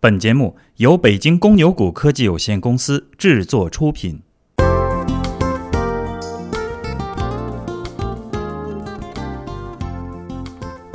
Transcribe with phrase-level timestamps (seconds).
[0.00, 4.22] 本节目由北京公牛股科技有限公司制作出品。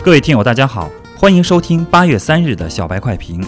[0.02, 3.46] 各位听友，大家好，欢迎收听八月三日的小白快评。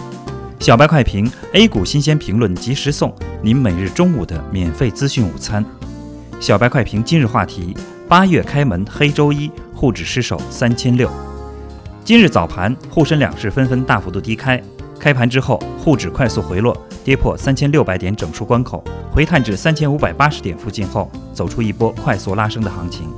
[0.60, 5.64] 小白快评，A 股新鲜评论及时送，您每日中午的免费资讯午餐。
[6.38, 7.74] 小白快评今日话题：
[8.06, 11.10] 八月开门黑周一，沪指失守三千六。
[12.04, 14.62] 今日早盘，沪深两市纷纷大幅度低开。
[14.98, 18.82] 开盘之后，沪指快速回落，跌破三千六百点整数关口，
[19.12, 23.08] 回探至三千五百八十点附近后，走出一波快速拉升的行情。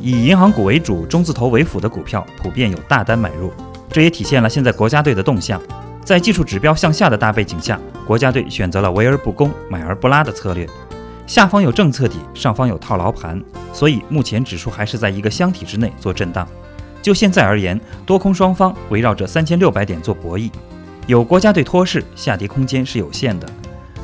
[0.00, 3.50] 以银行股为主、中字头为辅的股票普遍有大单买入，
[3.90, 5.60] 这也体现了现在国家队的动向。
[6.04, 10.68] 在技术指标向下的大背景下，国家队选择了围而不攻、买而不拉的策略。
[11.26, 13.42] 下方有政策底，上方有套牢盘，
[13.72, 16.46] 所以目前指数还是在一个箱体之内做震荡。
[17.02, 20.50] 就现在而言，多空双方围绕着三千六百点做博弈，
[21.06, 23.48] 有国家队托市，下跌空间是有限的。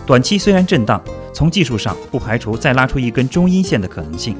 [0.06, 1.02] 短期虽然震荡，
[1.34, 4.36] 从技术上不排除再拉出一根中阴线的可能性，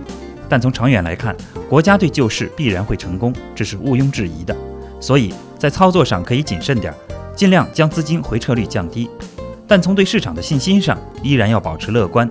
[0.49, 1.37] 但从长远来看，
[1.69, 4.57] 国家队救市必然会成功，这是毋庸置疑的。
[5.01, 6.95] 所以在操作上可以谨慎点，
[7.35, 9.11] 尽量将资金回撤率降低。
[9.67, 12.31] 但从对市场的信心上，依然要保持乐观。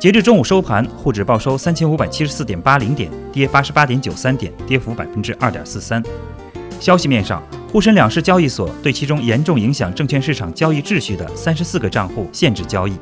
[0.00, 6.02] 截至中午收盘，沪指报收三千五百七十四点八零点，跌八十八点九三点，跌幅百分之二点四三。
[6.80, 12.96] 消息面上，沪深两市交易所对其中严重影响证券市场交易秩序的三十四个账户限制交易。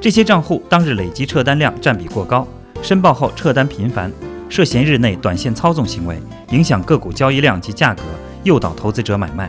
[0.00, 2.46] 这些账户当日累计撤单量占比过高，
[2.82, 4.10] 申报后撤单频繁，
[4.48, 6.18] 涉嫌日内短线操纵行为，
[6.50, 8.02] 影响个股交易量及价格，
[8.42, 9.48] 诱导投资者买卖。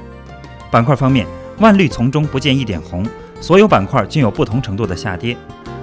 [0.70, 1.26] 板块方面，
[1.60, 3.04] 万绿丛中不见一点红，
[3.42, 5.36] 所有板块均有不同程度的下跌。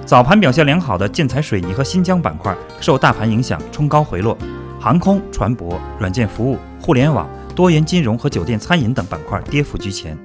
[0.05, 4.37] 早盘表现良好的建材、水泥和新疆板块受大盘影响冲高回落，
[4.79, 10.17] 航空、船舶、软件服务、互联网、多元金融和酒店餐饮等板块跌幅居前。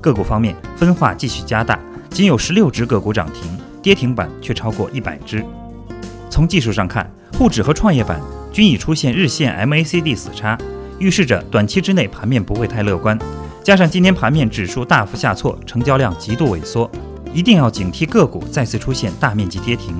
[0.00, 1.78] 个股方面，分化继续加大，
[2.10, 3.42] 仅有十六只个股涨停，
[3.82, 5.44] 跌停板却超过一百只。
[6.30, 8.20] 从技术上看，沪指和创业板
[8.52, 10.56] 均已出现日线 MACD 死叉，
[10.98, 13.18] 预示着短期之内盘面不会太乐观。
[13.64, 16.90] 加上今天盘面指数大幅下挫，成交量极度萎缩。
[17.32, 19.94] 一定要警惕个股再次出现大面积跌停。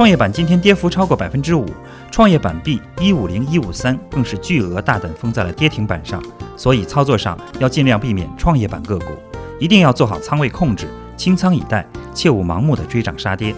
[0.00, 1.66] 创业板今天跌幅超过百分之五，
[2.10, 6.22] 创业板 B 一五零一五三更是巨额大胆封在了跌停板上，
[6.56, 9.12] 所以操作上要尽量避免创业板个股，
[9.58, 10.88] 一定要做好仓位控制，
[11.18, 13.54] 清仓以待，切勿盲目的追涨杀跌。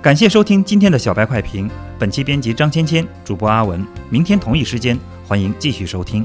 [0.00, 4.96] 感谢收听今天的小白快评，本期编辑张芊芊，主播阿文，明天同一时间
[5.26, 6.24] 欢迎继续收听。